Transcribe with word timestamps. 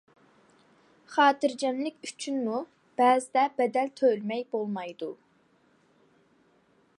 خاتىرجەملىك 1.15 1.99
ئۈچۈنمۇ 2.09 2.61
بەزىدە 3.01 3.45
بەدەل 3.61 3.93
تۆلىمەي 4.01 4.43
بولمايدۇ. 4.57 5.11